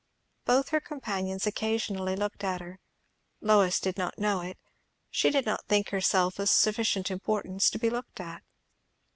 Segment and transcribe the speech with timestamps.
[0.45, 2.79] Both her companions occasionally looked at her;
[3.39, 4.57] Lois did not know it;
[5.11, 8.41] she did not think herself of sufficient importance to be looked at.